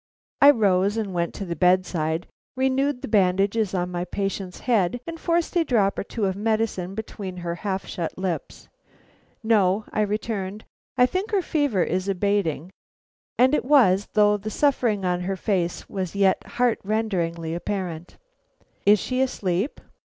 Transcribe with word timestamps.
I 0.41 0.49
rose 0.49 0.97
and 0.97 1.13
went 1.13 1.31
to 1.35 1.45
the 1.45 1.55
bedside, 1.55 2.25
renewed 2.57 3.03
the 3.03 3.07
bandages 3.07 3.75
on 3.75 3.91
my 3.91 4.03
patient's 4.03 4.61
head, 4.61 4.99
and 5.05 5.19
forced 5.19 5.55
a 5.55 5.63
drop 5.63 5.99
or 5.99 6.03
two 6.03 6.25
of 6.25 6.35
medicine 6.35 6.95
between 6.95 7.37
her 7.37 7.53
half 7.61 7.85
shut 7.85 8.17
lips. 8.17 8.67
"No," 9.43 9.85
I 9.93 10.01
returned, 10.01 10.65
"I 10.97 11.05
think 11.05 11.29
her 11.29 11.43
fever 11.43 11.83
is 11.83 12.09
abating." 12.09 12.71
And 13.37 13.53
it 13.53 13.63
was, 13.63 14.07
though 14.13 14.37
the 14.37 14.49
suffering 14.49 15.05
on 15.05 15.19
her 15.21 15.35
face 15.37 15.87
was 15.87 16.15
yet 16.15 16.43
heart 16.57 16.79
rendingly 16.83 17.53
apparent. 17.53 18.17
"Is 18.87 18.97
she 18.97 19.21
asleep?" 19.21 19.79